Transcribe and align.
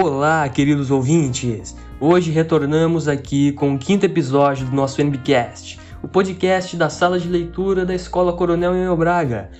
Olá, 0.00 0.48
queridos 0.48 0.92
ouvintes! 0.92 1.74
Hoje 1.98 2.30
retornamos 2.30 3.08
aqui 3.08 3.50
com 3.50 3.74
o 3.74 3.78
quinto 3.78 4.06
episódio 4.06 4.64
do 4.64 4.76
nosso 4.76 5.00
NBcast, 5.00 5.80
o 6.00 6.06
podcast 6.06 6.76
da 6.76 6.88
sala 6.88 7.18
de 7.18 7.28
leitura 7.28 7.84
da 7.84 7.92
Escola 7.92 8.32
Coronel 8.32 8.76
Emel 8.76 8.96
Braga. 8.96 9.50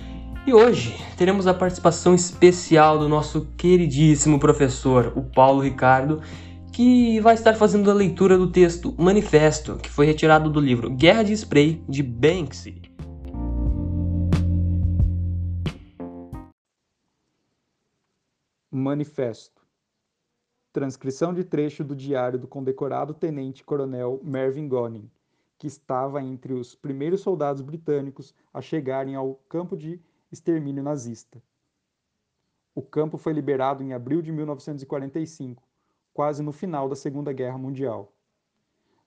E 0.47 0.53
hoje 0.53 0.95
teremos 1.17 1.45
a 1.45 1.53
participação 1.53 2.15
especial 2.15 2.97
do 2.97 3.09
nosso 3.09 3.49
queridíssimo 3.57 4.39
professor, 4.39 5.11
o 5.13 5.23
Paulo 5.23 5.59
Ricardo, 5.59 6.21
que 6.71 7.19
vai 7.19 7.33
estar 7.33 7.55
fazendo 7.55 7.91
a 7.91 7.93
leitura 7.93 8.37
do 8.37 8.49
texto 8.49 8.95
Manifesto, 8.97 9.75
que 9.75 9.89
foi 9.89 10.05
retirado 10.05 10.49
do 10.49 10.61
livro 10.61 10.89
Guerra 10.89 11.23
de 11.23 11.33
Spray 11.33 11.83
de 11.85 12.01
Banksy. 12.01 12.81
Manifesto. 18.71 19.58
Transcrição 20.79 21.33
de 21.33 21.43
trecho 21.43 21.83
do 21.83 21.93
diário 21.93 22.39
do 22.39 22.47
condecorado 22.47 23.13
tenente-coronel 23.13 24.21
Mervyn 24.23 24.65
Goning, 24.65 25.11
que 25.57 25.67
estava 25.67 26.23
entre 26.23 26.53
os 26.53 26.73
primeiros 26.73 27.19
soldados 27.19 27.61
britânicos 27.61 28.33
a 28.53 28.61
chegarem 28.61 29.13
ao 29.13 29.35
campo 29.49 29.75
de 29.75 29.99
extermínio 30.31 30.81
nazista. 30.81 31.43
O 32.73 32.81
campo 32.81 33.17
foi 33.17 33.33
liberado 33.33 33.83
em 33.83 33.91
abril 33.91 34.21
de 34.21 34.31
1945, 34.31 35.61
quase 36.13 36.41
no 36.41 36.53
final 36.53 36.87
da 36.87 36.95
Segunda 36.95 37.33
Guerra 37.33 37.57
Mundial. 37.57 38.13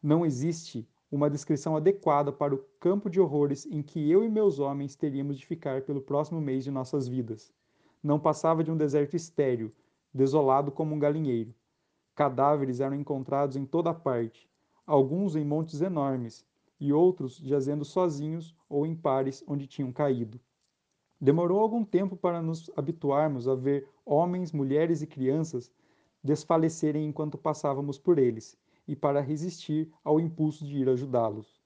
Não 0.02 0.26
existe 0.26 0.86
uma 1.10 1.30
descrição 1.30 1.74
adequada 1.74 2.30
para 2.30 2.54
o 2.54 2.62
campo 2.78 3.08
de 3.08 3.18
horrores 3.18 3.64
em 3.64 3.80
que 3.80 4.10
eu 4.10 4.22
e 4.22 4.28
meus 4.28 4.58
homens 4.58 4.94
teríamos 4.94 5.38
de 5.38 5.46
ficar 5.46 5.80
pelo 5.80 6.02
próximo 6.02 6.38
mês 6.38 6.64
de 6.64 6.70
nossas 6.70 7.08
vidas 7.08 7.50
não 8.02 8.18
passava 8.18 8.62
de 8.62 8.70
um 8.70 8.76
deserto 8.76 9.14
estéril, 9.14 9.72
desolado 10.12 10.70
como 10.70 10.94
um 10.94 10.98
galinheiro. 10.98 11.54
Cadáveres 12.14 12.80
eram 12.80 12.94
encontrados 12.96 13.56
em 13.56 13.64
toda 13.64 13.94
parte, 13.94 14.48
alguns 14.86 15.34
em 15.34 15.44
montes 15.44 15.80
enormes, 15.80 16.44
e 16.78 16.92
outros 16.92 17.36
jazendo 17.36 17.84
sozinhos 17.84 18.54
ou 18.68 18.84
em 18.84 18.94
pares 18.94 19.42
onde 19.46 19.66
tinham 19.66 19.92
caído. 19.92 20.40
Demorou 21.20 21.60
algum 21.60 21.84
tempo 21.84 22.16
para 22.16 22.42
nos 22.42 22.70
habituarmos 22.76 23.46
a 23.46 23.54
ver 23.54 23.88
homens, 24.04 24.52
mulheres 24.52 25.00
e 25.00 25.06
crianças 25.06 25.70
desfalecerem 26.22 27.06
enquanto 27.06 27.38
passávamos 27.38 27.98
por 27.98 28.18
eles, 28.18 28.56
e 28.86 28.96
para 28.96 29.20
resistir 29.20 29.92
ao 30.04 30.20
impulso 30.20 30.66
de 30.66 30.78
ir 30.78 30.88
ajudá-los. 30.88 31.60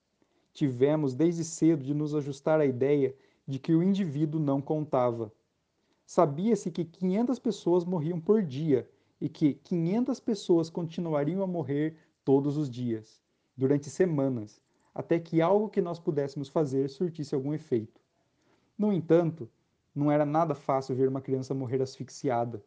Tivemos 0.53 1.15
desde 1.15 1.45
cedo 1.45 1.83
de 1.83 1.95
nos 1.95 2.15
ajustar 2.15 2.61
à 2.61 2.67
ideia 2.67 3.15
de 3.47 3.59
que 3.59 3.75
o 3.75 3.83
indivíduo 3.83 4.41
não 4.41 4.61
contava, 4.61 5.33
Sabia-se 6.07 6.71
que 6.71 6.85
500 6.85 7.41
pessoas 7.41 7.85
morriam 7.85 8.21
por 8.21 8.41
dia 8.41 8.89
e 9.21 9.29
que 9.29 9.55
500 9.55 10.21
pessoas 10.21 10.69
continuariam 10.69 11.43
a 11.43 11.47
morrer 11.47 11.97
todos 12.25 12.57
os 12.57 12.69
dias, 12.69 13.21
durante 13.57 13.89
semanas, 13.89 14.61
até 14.95 15.19
que 15.19 15.41
algo 15.41 15.69
que 15.69 15.81
nós 15.81 15.99
pudéssemos 15.99 16.49
fazer 16.49 16.89
surtisse 16.89 17.35
algum 17.35 17.53
efeito. 17.53 18.01
No 18.79 18.93
entanto, 18.93 19.49
não 19.95 20.11
era 20.11 20.27
nada 20.27 20.55
fácil 20.55 20.95
ver 20.95 21.09
uma 21.09 21.21
criança 21.21 21.55
morrer 21.55 21.81
asfixiada, 21.81 22.63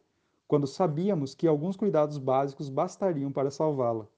quando 0.48 0.66
sabíamos 0.66 1.34
que 1.34 1.46
alguns 1.46 1.76
cuidados 1.76 2.18
básicos 2.18 2.68
bastariam 2.68 3.30
para 3.30 3.50
salvá-la. 3.50 4.08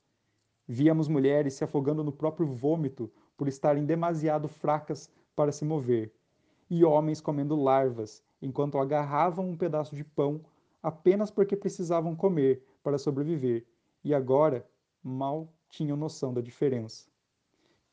Víamos 0.66 1.08
mulheres 1.08 1.54
se 1.54 1.64
afogando 1.64 2.02
no 2.02 2.12
próprio 2.12 2.46
vômito 2.46 3.10
por 3.36 3.48
estarem 3.48 3.84
demasiado 3.84 4.48
fracas 4.48 5.10
para 5.36 5.52
se 5.52 5.64
mover, 5.64 6.10
e 6.70 6.84
homens 6.84 7.20
comendo 7.20 7.54
larvas 7.54 8.22
enquanto 8.40 8.78
agarravam 8.78 9.50
um 9.50 9.56
pedaço 9.56 9.94
de 9.94 10.02
pão 10.02 10.40
apenas 10.82 11.30
porque 11.30 11.56
precisavam 11.56 12.16
comer 12.16 12.64
para 12.82 12.98
sobreviver 12.98 13.64
e 14.02 14.12
agora 14.12 14.66
mal 15.02 15.52
tinham 15.68 15.96
noção 15.96 16.34
da 16.34 16.40
diferença. 16.40 17.06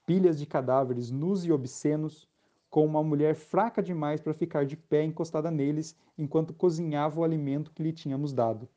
Pilhas 0.06 0.40
de 0.40 0.46
cadáveres 0.46 1.12
nus 1.12 1.46
e 1.46 1.52
obscenos, 1.52 2.28
com 2.70 2.86
uma 2.86 3.04
mulher 3.04 3.36
fraca 3.36 3.82
demais 3.82 4.20
para 4.20 4.34
ficar 4.34 4.66
de 4.66 4.76
pé 4.76 5.04
encostada 5.04 5.50
neles 5.50 5.96
enquanto 6.18 6.54
cozinhava 6.54 7.20
o 7.20 7.24
alimento 7.24 7.72
que 7.72 7.84
lhe 7.84 7.94
tínhamos 7.94 8.34
dado. 8.34 8.68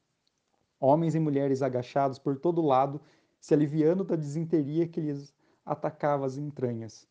Homens 0.78 1.14
e 1.14 1.20
mulheres 1.20 1.62
agachados 1.62 2.18
por 2.18 2.38
todo 2.38 2.60
lado, 2.60 3.00
se 3.40 3.54
aliviando 3.54 4.04
da 4.04 4.16
desinteria 4.16 4.86
que 4.86 5.00
lhes 5.00 5.34
atacava 5.64 6.26
as 6.26 6.36
entranhas. 6.36 7.08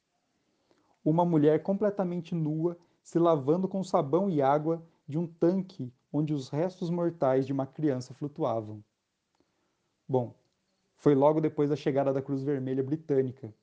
Uma 1.04 1.26
mulher 1.26 1.64
completamente 1.64 2.36
nua 2.36 2.78
se 3.02 3.18
lavando 3.18 3.68
com 3.68 3.84
sabão 3.84 4.30
e 4.30 4.42
água 4.42 4.86
de 5.08 5.18
um 5.18 5.26
tanque 5.26 5.92
onde 6.12 6.34
os 6.34 6.50
restos 6.50 6.90
mortais 6.90 7.46
de 7.46 7.54
uma 7.54 7.66
criança 7.66 8.14
flutuavam. 8.14 8.84
Bom, 10.08 10.36
foi 10.98 11.16
logo 11.16 11.40
depois 11.40 11.70
da 11.70 11.76
chegada 11.76 12.12
da 12.12 12.22
Cruz 12.22 12.44
Vermelha 12.44 12.84
Britânica, 12.84 13.54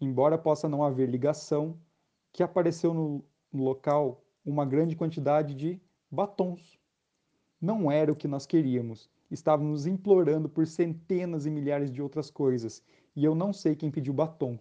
embora 0.00 0.38
possa 0.38 0.68
não 0.68 0.82
haver 0.82 1.08
ligação, 1.08 1.78
que 2.32 2.42
apareceu 2.42 2.94
no, 2.94 3.24
local 3.52 4.24
uma 4.44 4.64
grande 4.64 4.96
quantidade 4.96 5.54
de 5.54 5.80
batons. 6.10 6.78
Não 7.60 7.92
era 7.92 8.10
o 8.10 8.16
que 8.16 8.26
nós 8.26 8.46
queríamos. 8.46 9.10
Estávamos 9.30 9.86
implorando 9.86 10.48
por 10.48 10.66
centenas 10.66 11.46
e 11.46 11.50
milhares 11.50 11.92
de 11.92 12.00
outras 12.00 12.30
coisas, 12.30 12.82
e 13.14 13.24
eu 13.24 13.34
não 13.34 13.52
sei 13.52 13.76
quem 13.76 13.90
pediu 13.90 14.14
batons. 14.14 14.60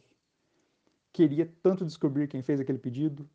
Queria 1.14 1.52
tanto 1.62 1.86
descobrir 1.86 2.28
quem 2.28 2.42
fez 2.42 2.60
aquele 2.60 2.78
pedido, 2.78 3.30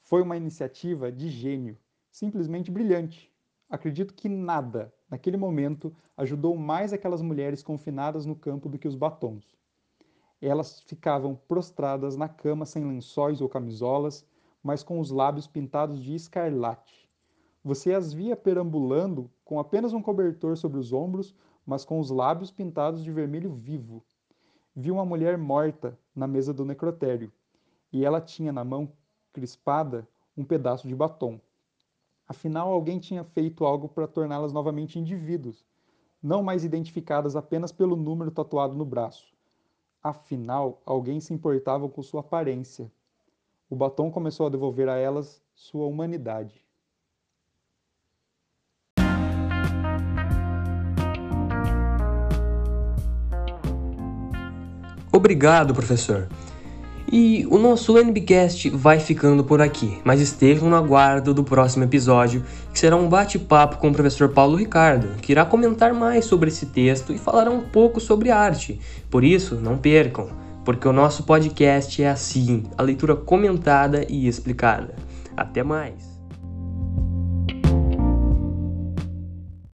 foi 0.00 0.22
uma 0.22 0.36
iniciativa 0.36 1.10
de 1.10 1.28
gênio, 1.28 1.76
simplesmente 2.16 2.70
brilhante. 2.70 3.30
Acredito 3.68 4.14
que 4.14 4.26
nada, 4.26 4.90
naquele 5.10 5.36
momento, 5.36 5.94
ajudou 6.16 6.56
mais 6.56 6.90
aquelas 6.90 7.20
mulheres 7.20 7.62
confinadas 7.62 8.24
no 8.24 8.34
campo 8.34 8.70
do 8.70 8.78
que 8.78 8.88
os 8.88 8.94
batons. 8.94 9.54
Elas 10.40 10.80
ficavam 10.80 11.38
prostradas 11.46 12.16
na 12.16 12.26
cama 12.26 12.64
sem 12.64 12.86
lençóis 12.86 13.42
ou 13.42 13.50
camisolas, 13.50 14.26
mas 14.62 14.82
com 14.82 14.98
os 14.98 15.10
lábios 15.10 15.46
pintados 15.46 16.02
de 16.02 16.14
escarlate. 16.14 17.06
Você 17.62 17.92
as 17.92 18.14
via 18.14 18.34
perambulando 18.34 19.30
com 19.44 19.60
apenas 19.60 19.92
um 19.92 20.00
cobertor 20.00 20.56
sobre 20.56 20.78
os 20.78 20.94
ombros, 20.94 21.34
mas 21.66 21.84
com 21.84 22.00
os 22.00 22.10
lábios 22.10 22.50
pintados 22.50 23.04
de 23.04 23.12
vermelho 23.12 23.52
vivo. 23.52 24.02
Vi 24.74 24.90
uma 24.90 25.04
mulher 25.04 25.36
morta 25.36 25.98
na 26.14 26.26
mesa 26.26 26.54
do 26.54 26.64
necrotério, 26.64 27.30
e 27.92 28.06
ela 28.06 28.22
tinha 28.22 28.54
na 28.54 28.64
mão 28.64 28.90
crispada 29.34 30.08
um 30.34 30.44
pedaço 30.44 30.88
de 30.88 30.94
batom. 30.94 31.38
Afinal, 32.28 32.72
alguém 32.72 32.98
tinha 32.98 33.22
feito 33.22 33.64
algo 33.64 33.88
para 33.88 34.08
torná-las 34.08 34.52
novamente 34.52 34.98
indivíduos, 34.98 35.64
não 36.20 36.42
mais 36.42 36.64
identificadas 36.64 37.36
apenas 37.36 37.70
pelo 37.70 37.94
número 37.94 38.32
tatuado 38.32 38.74
no 38.74 38.84
braço. 38.84 39.32
Afinal, 40.02 40.82
alguém 40.84 41.20
se 41.20 41.32
importava 41.32 41.88
com 41.88 42.02
sua 42.02 42.20
aparência. 42.20 42.90
O 43.70 43.76
batom 43.76 44.10
começou 44.10 44.46
a 44.46 44.50
devolver 44.50 44.88
a 44.88 44.96
elas 44.96 45.40
sua 45.54 45.86
humanidade. 45.86 46.66
Obrigado, 55.12 55.72
professor. 55.72 56.28
E 57.10 57.46
o 57.50 57.56
nosso 57.56 57.96
NBcast 57.96 58.68
vai 58.70 58.98
ficando 58.98 59.44
por 59.44 59.60
aqui, 59.60 59.98
mas 60.04 60.20
estejam 60.20 60.68
no 60.68 60.74
aguardo 60.74 61.32
do 61.32 61.44
próximo 61.44 61.84
episódio, 61.84 62.42
que 62.72 62.78
será 62.78 62.96
um 62.96 63.08
bate-papo 63.08 63.76
com 63.76 63.88
o 63.88 63.92
professor 63.92 64.30
Paulo 64.30 64.56
Ricardo, 64.56 65.16
que 65.20 65.30
irá 65.30 65.44
comentar 65.44 65.94
mais 65.94 66.24
sobre 66.24 66.48
esse 66.48 66.66
texto 66.66 67.12
e 67.12 67.18
falará 67.18 67.50
um 67.50 67.60
pouco 67.60 68.00
sobre 68.00 68.30
arte. 68.30 68.80
Por 69.08 69.22
isso, 69.22 69.54
não 69.54 69.78
percam, 69.78 70.30
porque 70.64 70.88
o 70.88 70.92
nosso 70.92 71.22
podcast 71.22 72.02
é 72.02 72.10
assim, 72.10 72.64
a 72.76 72.82
leitura 72.82 73.14
comentada 73.14 74.04
e 74.08 74.26
explicada. 74.26 74.96
Até 75.36 75.62
mais! 75.62 76.15